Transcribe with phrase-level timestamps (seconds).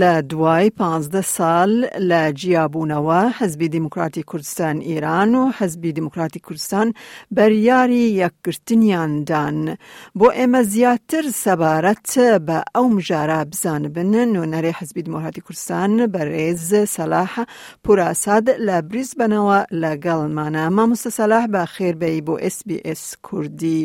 [0.00, 1.70] لە دوای پازدە ساڵ
[2.10, 6.88] لە جیابوونەوە حەزبی دیموکراتی کوردستان ئێران و حەزبی دیموکراتی کوردستان
[7.36, 9.58] بەریاری یەکگرتنیاندان
[10.18, 12.06] بۆ ئێمە زیاتر سەبارەت
[12.46, 17.32] بە ئەو مژارە بزانبن نۆنەری حەزبی دموکراتی کوردستان بەڕێز سەلاح
[17.84, 23.80] پوراساد لە بریزبنەوە لەگەڵمانە مامۆسە سەلاح بە خێربەی بۆ SسBS کوردی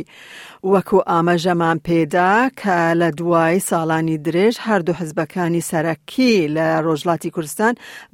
[0.71, 7.73] وەکو ئاماژەمان پێدا کە لە دوای ساڵانی درێژ هەردوو حزبەکانی سەرەکە کێ لە ڕۆژڵاتی کوردستان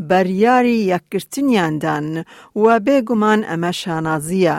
[0.10, 2.06] بەریاری یەکگرتنیاندان
[2.62, 4.58] و بێگومان ئەمە شانازیە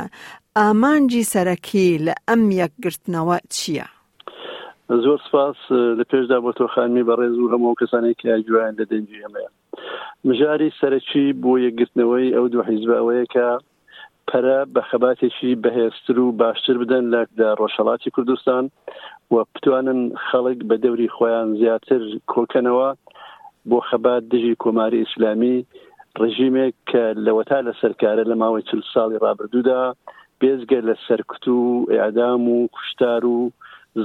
[0.58, 3.86] ئامانجی سەرەکی لە ئەم یەکگرتنەوە چییە؟
[5.04, 5.58] زۆر سپاس
[5.98, 9.50] لە پێشدا بۆ تۆخانمی بە ڕێز و هەموو کەسانی کە گویان لە دەنجی ئەمەیە
[10.28, 13.48] مژاری سەرەکی بۆ یەکگرتنەوەی ئەو دوو حیزباوەیە کە
[14.28, 17.20] پەرە بە خەباتێکی بەهێستر و باشتر بدەن لە
[17.60, 18.64] ڕۆژەڵاتی کوردستان
[19.34, 22.00] و بتوانن خەڵک بە دەوری خۆیان زیاتر
[22.32, 22.88] کۆکەنەوە
[23.72, 25.54] بۆ خەبات دژی کۆماری ئیسلامی
[26.22, 29.82] ڕژیمێک کە لەوەتا لە سەرکارە لە ماوەی چل ساڵی ڕابردوودا
[30.40, 31.58] بێزگە لە سەرکت و
[31.98, 33.38] ئعدام و کوشتار و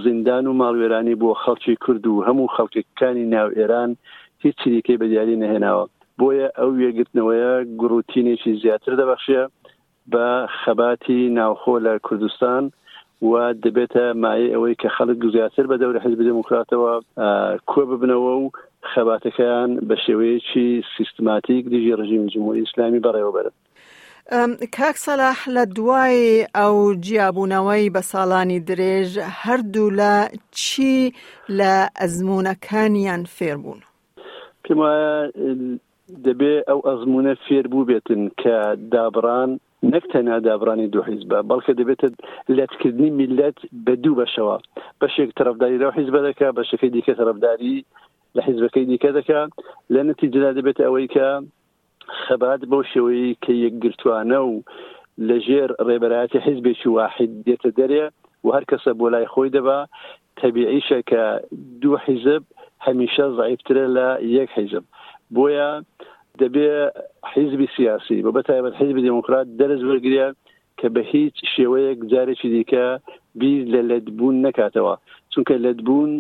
[0.04, 3.90] زیندان و ماڵوێرانی بۆ خەڵکی کرد و هەموو خەڵکیەکانی ناو ئێران
[4.44, 5.86] هیچ چریکەی بەدیاری نەهێناوە
[6.20, 9.42] بۆیە ئەو یەگرتنەوەیە گروتینێکی زیاتر دەبەخشە
[10.12, 10.26] بە
[10.62, 12.64] خەباتی ناوخۆ لە کوردستان
[13.30, 16.94] و دەبێتە مای ئەوەی کە خەڵک زیاتر بە دەورە حزب دموکراتەوە
[17.72, 18.52] کۆ ببنەوە و
[18.94, 23.56] خەباتەکەیان بە شێوەیەکی سیستماتیک دیژی ڕژیم جمهوری ئیسلامی بەڕێوە بەرن
[24.78, 26.20] کاک سەلاح لە دوای
[26.58, 29.12] ئەو جیابوونەوەی بە ساڵانی درێژ
[29.44, 30.14] هەردوو لە
[30.62, 30.98] چی
[31.60, 33.80] لە ئەزمونونەکانیان فێربوون
[34.64, 35.16] پێم وایە
[36.26, 38.56] دەبێ ئەو ئەزمونە فێربوو بێتن کە
[38.94, 39.52] دابران
[39.94, 42.08] نەکتەنا دابرانی دوو حیزبە بەڵکە دەبێتە
[42.58, 44.56] لەتکردنی میلەت بە دوو بەشەوە
[45.02, 47.78] بەشێک تەرەفداری لەو حیزبە دەکە بەشەکەی دیکە تەرەفداری
[48.36, 49.24] لحیزبەکەی دیکە لە
[49.94, 50.10] لأن
[50.58, 51.28] دەبێت ئەوەی کە
[52.26, 54.52] خەبات بەو شێوەی کە یەکگرتوانە و
[55.30, 58.04] لەژێر ڕێبەرایەتی واحد يتدري دەرێ
[58.44, 59.50] و هەر کەسە بۆ لای خۆی
[62.08, 62.44] حزب
[62.86, 64.84] تەبیعیشە ضعيف ترى لا يك حزب
[65.36, 65.70] بويا
[66.40, 66.60] دبي
[67.32, 69.82] حزب سياسي دەبێ حیزبی سیاسی درز بەتایبەت كبهيت دموکرات دەرز
[72.42, 72.86] شديكا
[73.40, 74.96] کە للدبون نكاتوا
[75.36, 76.12] چونکە لەدبوون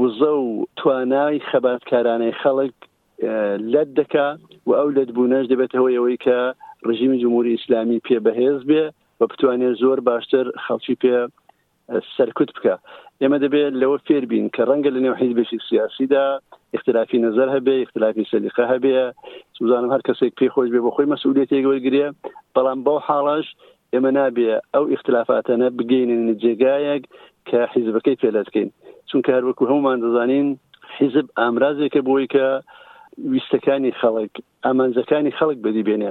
[0.00, 2.74] وزە و توانای خەباتکارانەی خەڵک
[3.74, 4.28] لەت دەکا
[4.66, 6.38] و ئەو لەتبوونەش دەبێتەوەی ئەوەی کە
[6.88, 8.84] ڕژیم جمهوری ئیسلامی پێ بەهێز بێ
[9.18, 11.16] بە بتوانێت زۆر باشتر خەڵکی پێ
[12.16, 12.74] سەرکوت بکە
[13.22, 16.26] ئێمە دەبێت لەوە فێربین کە ڕەنگە لە نێو حیزبێکی سیاسیدا
[16.76, 18.94] اختلافی نظر هەبێ اختلافی سەلیقە هەبێ
[19.58, 22.06] سوزانم هەر کەسێک پێ خۆش بێ بە خۆی مەسئولێتێک وەرگێ
[22.54, 23.46] بەڵام بەو حاڵش
[23.92, 27.04] ئێمە نابێ ئەو اختلافاتەنە بگەینن جێگایەک
[27.50, 28.68] کە حیزبەکەی پێلاتکەین
[29.12, 30.48] چونکە هەروەکو هەمومان دەزانین
[30.98, 32.46] حیزب ئامرازێکە بۆی کە
[33.32, 34.32] ویستەکانی خەڵک
[34.64, 36.10] ئامانزەکانی خەڵک بەدی بێنێ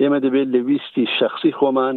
[0.00, 1.96] ئێمە دەبێت لە ویستی شخصی خۆمان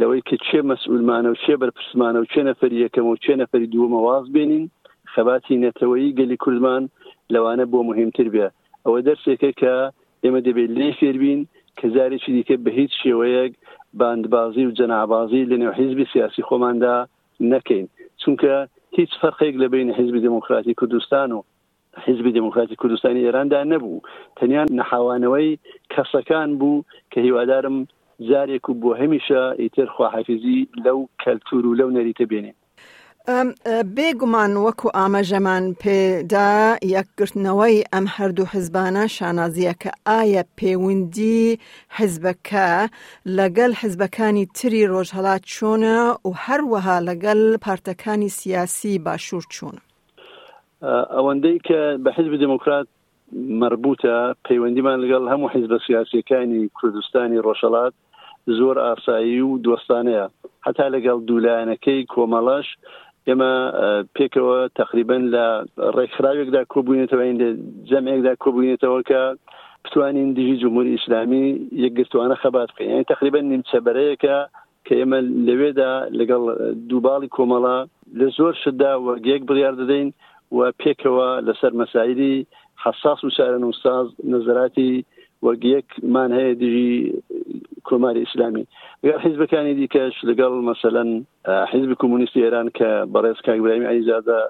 [0.00, 4.00] لەوەی کە چێ مەسئولمانە و چێ بەرپرسمانە و چێ نەفەری یەکەم و چێ نەفەری دووەمە
[4.06, 4.64] واز بێنین
[5.14, 6.82] خەباتی نەتەوەی گەلی کوردمان
[7.32, 8.46] لەوانە بۆ مهمتر بێ
[8.84, 9.74] ئەوە دەرسێکە کە
[10.24, 11.40] ئێمە دەبێت لێ فێربین
[11.78, 13.52] کە زارێکی دیکە بە هیچ شێوەیەک
[14.00, 16.96] باندبازی و جەنابازی لە نێو حیزبی سیاسی خۆماندا
[17.52, 17.86] نەکەین
[18.24, 18.54] چونکە
[18.98, 21.40] هیچ فەرقێک لە بین حزبی دموکراتی کوردستان و
[22.06, 24.02] حزبی دموکراتی کوردستانی ئێراندا نەبوو
[24.38, 25.50] تەنیان نەحاوانەوەی
[25.92, 27.76] کەسەکان بوو کە هیوادارم
[28.28, 32.52] جارێک و بۆ هەمیشە ئیتر خواحافزی لەو کەلتور و لەو نەریتە بێنێ
[33.96, 36.50] بێگومان وەکو ئاماژەمان پێدا
[36.96, 41.58] یەکگرتنەوەی ئەم هەردوو حزبانە شانازیەکە ئایا پەیوەندی
[41.98, 42.70] حزبەکە
[43.38, 49.76] لەگەل حزبەکانی تری ڕۆژهڵات چۆنە و هەروەها لەگەل پارتەکانی سیاسی باشوور چوون
[51.16, 52.86] ئەوەندەی کە بە حزب دموکرات
[53.60, 54.16] مربوطە
[54.48, 57.94] پەیوەندیمان لەگەڵ هەموو حیزبە سیاسیەکانی کوردستانی ڕۆژەڵات
[58.58, 60.24] زۆر ئاسایی و دۆستانەیە
[60.66, 62.68] هەتا لەگەڵ دوولایەنەکەی کۆمەڵەش
[63.28, 63.52] ئێمە
[64.16, 65.46] پێکەوە تقریبن لە
[65.96, 67.24] ڕێکخراوێکدا کۆبوونێتەوە
[67.90, 69.22] جەمێکدا کۆبوونێتەوە کە
[69.84, 71.46] بتوانین دیژی جمهوری ئیسلامی
[71.84, 74.36] یەکگرتوانە خەبات بکەین یعنی تقریبا نیمچەبەرەیەەکە
[74.86, 76.42] کە ئێمە لەوێدا لەگەڵ
[76.88, 77.78] دووباڵی کۆمەڵا
[78.20, 80.08] لە زۆر شدا وەگەیەک بڕیار دەدەین
[80.56, 82.34] و پێکەوە لەسەر مەسایری
[82.84, 84.92] حساس و شارە نوساز نظراتی
[85.46, 86.94] وەگەیەکمان هەیە دیژی
[87.88, 88.62] کۆماری ئیسلامی
[89.06, 91.08] لەگەڵ حیزبەکانی دیکەش لەگەڵ مەسەەن
[91.72, 94.40] حیزب کمونیستی ئێران کە بەڕێزکای برامی ئەیزادە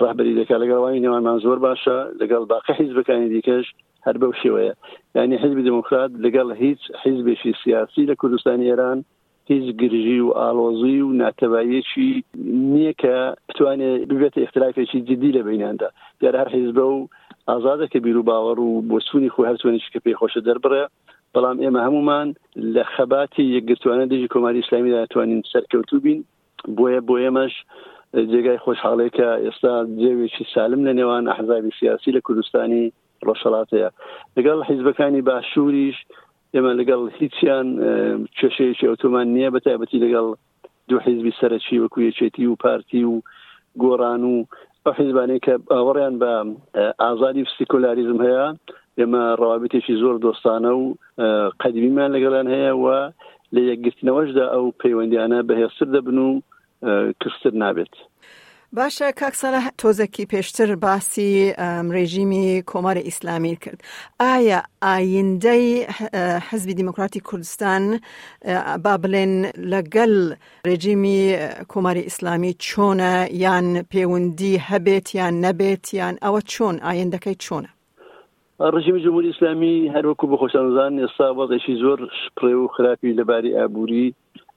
[0.00, 3.66] ڕاحبەری دەکا لەگەڵوانی نێوانمان زۆر باشە لەگەڵ باقی حیزبەکانی دیکەش
[4.06, 4.72] هەر بەو شێوەیە
[5.16, 8.98] یعنی حزبی دموکرات لەگەڵ هیچ حیزبێکی سیاسی لە کوردستانی ئێران
[9.50, 12.10] هیچ گرژی و ئالۆزی و ناتەبایەکی
[12.72, 13.14] نییە کە
[13.50, 15.88] بتوانێت ببێتە اختلافێکی جدی لە بینیاندا
[16.20, 17.08] دیارە هەر حیزبە و
[17.50, 20.84] ئازادە کە بیر و باوەڕ و بۆسوونی خۆ هەرتوانێکی کە پێی خۆشە دەربڕێ
[21.36, 22.28] بەڵام ئێمە هەمومان
[22.74, 26.18] لە خەباتی یەکگرتوانە دژی کۆماری ئسلامی داتوانین سەرکەوتو بین
[26.76, 27.54] بۆیە بۆ ئێمەش
[28.30, 32.84] جێگای خۆشحاڵێکە ئێستا جێوێکی سالم لە نێوان ئەحزابی سیاسی لە کوردستانی
[33.26, 33.90] ڕۆژەڵاتەیە
[34.36, 35.98] لەگەڵ حیزبەکانی باشووریش
[36.54, 37.66] ئێمە لەگەڵ هیچیان
[38.38, 40.26] کێشەیەکی ئۆتۆمان نییە بەتایبەتی لەگەڵ
[40.88, 43.14] دوو حیزبی سەرچی وەکوویەچێتی و پارتی و
[43.82, 44.36] گۆران و
[44.86, 46.30] ئەو حیزبانی کە ئەوڕیان بە
[47.02, 48.44] ئازادی فسیکولاریزم هەیە
[48.98, 50.84] ئێمە ڕوابتێکی زۆر دۆستانە و
[51.62, 52.84] قەدیمیمان لەگەڵان هەیە و
[53.54, 56.30] لە یەکگرتنەوەشدا ئەو پەیوەندیانە بەهێستر دەبن و
[57.20, 57.94] کستر نابێت.
[58.74, 61.30] باشە کاکسەە تۆزەکی پێشتر باسی
[61.94, 63.80] ڕێژیمی کۆماری ئیسلامی کرد.
[64.20, 65.68] ئایا ئایندەی
[66.48, 67.82] حەزبی دیموکراتی کوردستان
[68.84, 69.34] با بڵێن
[69.72, 70.14] لەگەل
[70.68, 71.20] ڕێژیمی
[71.72, 73.14] کۆماری ئیسلامی چۆنە
[73.44, 77.68] یان پەیوەندی هەبێت یان نەبێت یان ئەوە چۆن ئایندەکەی چۆنە.
[78.74, 84.14] ڕژیم جمهوری ئسلامی هەروەکو بە خۆشانزان ئێستا وەڵێکی زۆر شپڕێ و خراپی لەباری ئابووری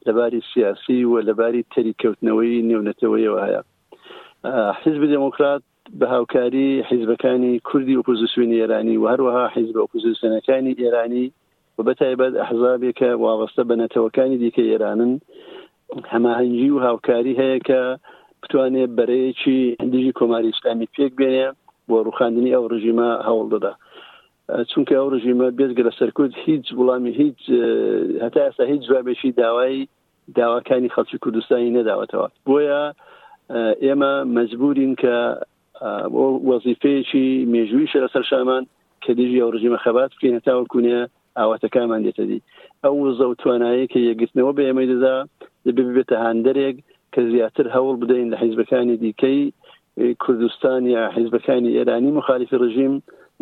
[0.07, 3.61] لەباری سیاسی و لەباری تەریکەوتنەوەی نێونەتەوەیەوە هەیە.
[4.45, 5.61] حزب دموکرات
[5.99, 11.25] بە هاوکاری حیزبەکانی کوردی ئۆپۆزیسیۆنی ئێرانی و هەروەها حیزب ئۆپۆزیسیۆنەکانی ئێرانی
[11.77, 15.13] و بەتایبەت ئەحزابێکە وابەستە بە نەتەوەکانی دیکە ئێرانن
[16.13, 17.81] هەماهەنگی و هاوکاری هەیە کە
[18.43, 21.47] بتوانێت بەرەیەکی هەندیژی کۆماری ئسلامی پێک بێنێ
[21.89, 23.73] بۆ ڕوخاندنی ئەو ڕژیمە هەوڵ دەدا
[24.71, 27.39] چونکە ئەو ڕژیمە بێزگە لە سەرکوت هیچ وڵامی هیچ
[28.23, 29.75] هەتا ئەستا هیچ جوابێکی داوای
[30.35, 32.81] داواکانی خەڵکی کوردستانی نەداوەتەوە بۆیە
[33.85, 35.15] ئێمە مەجبورین کە
[36.13, 38.63] بۆ وەزیفەیەکی مێژووی شە لەسەر شامان
[39.03, 41.01] کە دیژی ئەو ڕژیمە خەبات بکەینە تاوە کونیە
[41.39, 42.39] ئاواتەکانمان دێتە دی
[42.83, 45.15] ئەو زە و توانایی کە یەگرتنەوە بە ئێمەی دەدا
[45.77, 46.75] ببێتە هەندێک
[47.13, 49.41] کە زیاتر هەوڵ بدەین لە حیزبەکانی دیکەی
[50.23, 52.93] کوردستان یا حیزبەکانی ئێرانی مخالیفی ڕژیم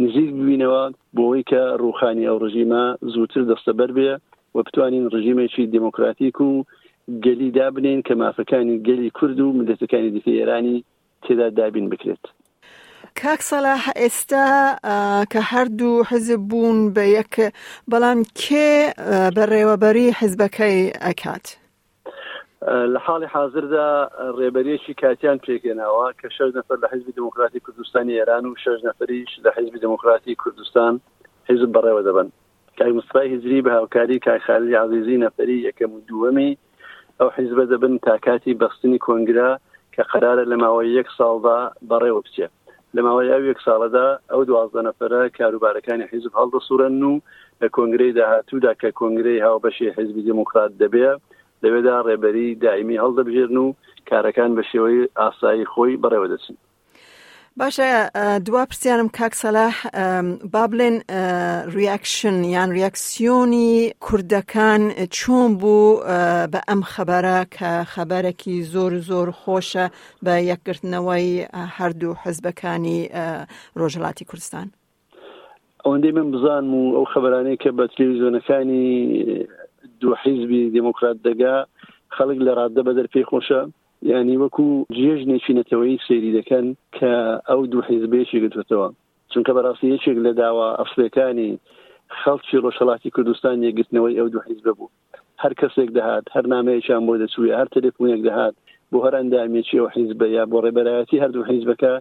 [0.02, 0.84] نزیک ببینەوە
[1.16, 2.84] بۆەوەی کە ڕوخانی ئەو ڕژیمە
[3.14, 4.12] زووتر دەستەبەر بێ
[4.56, 6.52] و بتوانین ڕژیمێکی دموکراتیک و
[7.24, 10.84] گەلی دابنین کە مافەکانی گەلی کورد و ملەتەکانی دیکە ئێرانی
[11.24, 12.24] تێدا دابین بکرێت
[13.22, 14.48] کاک سەلاح ئێستا
[15.32, 17.34] کە هەردوو حزب بوون بە یەک
[17.92, 18.72] بەڵام کێ
[19.36, 21.46] بە ڕێوەبەری حزبەکەی ئەکات
[22.94, 23.90] لە حاڵی حاضردا
[24.40, 29.50] ڕێبەرێکی کاتیان پێکێناوە کە شەش نەفر لە حزبی دموکراتی کوردستانی ئێران و شەش نەفریش لە
[29.58, 30.94] حزبی دموکراتی کوردستان
[31.50, 32.28] حزب بەڕێوە دەبن
[32.80, 36.52] کای مستفای هزری بە هاوکاری کای خالی عزیزی نەفری یەکەم و دووەمی
[37.22, 39.52] ئەو حیزبە دەبن تاکاتی بەستنی کۆنگرا
[39.96, 41.60] کە قرارە لە ماوەی یەک ساڵدا
[41.90, 42.54] بەڕێوە بچێت
[42.96, 47.14] لە ماوەی ئەو یەک ساڵەدا ئەو دوازدە نەفرە کاروبارەکانی حیزب هەڵدە سوورەن و
[47.62, 51.08] لە کۆنگرەی داهاتوودا کە کۆنگرەی هاوبەشی حیزبی دموکرات دەبێ
[51.64, 53.68] لەوێدا ڕێبەری دائمی هەڵدەبژێرن و
[54.10, 56.56] کارەکان بە شێوەی ئاسایی خۆی بەڕێوە دەچن
[57.66, 57.90] باشە
[58.46, 59.76] دوا پرسیارم کاک سەلاح
[60.54, 60.96] با بڵێن
[61.78, 64.82] ریاکشن یان ریاکسیۆنی کوردەکان
[65.18, 66.02] چۆن بوو
[66.54, 69.86] بە ئەم خەبارە کە خەبارێکی زۆر زۆر خۆشە
[70.26, 71.28] بە یەکگرتنەوەی
[71.78, 73.00] هەردوو حزبەکانی
[73.80, 74.68] ڕۆژهڵاتی کوردستان
[75.84, 78.88] ئەوەندەی من بزانم و ئەو خەبەرانەیە کە بە تلویزیۆنەکانی
[80.00, 81.56] دوو حیزبی دموکرات دەگا
[82.18, 83.62] خەڵک لە ڕاددە بە دەرپی خۆشە
[84.06, 86.66] ینی وەکو جێژنێکی نەتەوەی سێری دەکەن
[86.98, 87.14] کە
[87.50, 88.88] ئەو دوو حیزبێکی گرتوێتەوە
[89.32, 91.52] چونکە بەڕاستی یەکێک لە داوا ئەفرەکانی
[92.22, 94.92] خەڵکی ڕۆژەڵاتی کوردستان یەگرتنەوەی ئەو دوو حیزبە بوو
[95.42, 98.56] هەر کەسێک دەهات هەر نامەیەکیان بۆ دەچوی هەر تەلفۆنێک دەهات
[98.92, 101.94] بۆ هەر ئەندامێکی ئەو حیزبە یا بۆ ڕێبەرایەتی هەردوو حیزبەکە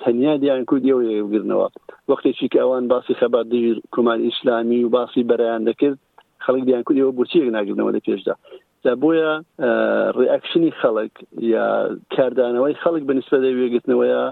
[0.00, 1.68] تەنیا دییان کوردیەوە یەگرنەوە
[2.10, 5.98] وەختێکی کە ئەوان باسی خەبات دژ کومان ئیسلامی و باسی بەرەیان دەکرد
[6.44, 8.34] خەڵک دییان کوردیەوە بچیەک ناگرنەوە لە پێشدا
[9.02, 9.30] بۆیە
[10.16, 11.12] ڕیاکشنی خەڵک
[11.54, 11.66] یا
[12.16, 14.22] کاردانەوەی خەڵک بنسبە دەوێگرتنەوەە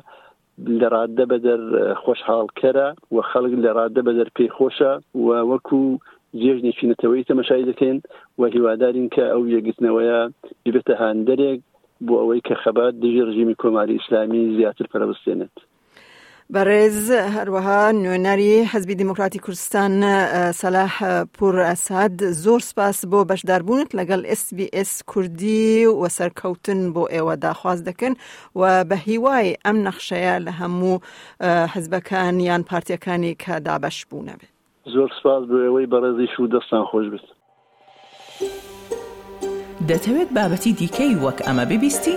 [0.81, 1.61] لە ڕاددە بەدەر
[2.03, 4.93] خۆشحاڵکەرە و خەڵک لە ڕاددە بەدەر پێیخۆشە
[5.25, 5.83] و وەکو
[6.41, 7.99] جێژنی چینەتەوەی تەمەشای دەکەین
[8.39, 10.21] و هیوادارین کە ئەو یەگرتنەوەیە
[10.65, 11.61] ببێتە هاندەرێک
[12.07, 15.57] بۆ ئەوەی کە خەبات دژی ڕژیمی کۆماری ئیسلامی زیاتر پەرەبستێنێت.
[16.53, 19.93] بەڕێز هەروەها نوێنەری حەزبی دیموکراتی کوردستان
[20.61, 20.95] سەلاح
[21.35, 28.15] پور ئەساد زۆر سپاس بۆ بەشداربوونت لەگەڵ SسBS کوردی و سەرکەوتن بۆ ئێوە داخواست دەکەن
[28.57, 30.97] و بە هیوای ئەم نەخشەیە لە هەموو
[31.75, 34.51] حزبەکان یان پارتیەکانی کە دابش بوونەبێت
[34.95, 37.27] زۆر سپاس بۆ ئێوەی بەڕێزیش و دەستان خۆش بێت.
[39.89, 42.17] دەتەوێت بابەتی دیکەی وەک ئەمە ببیستی؟